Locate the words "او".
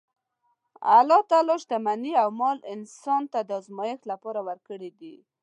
2.21-2.29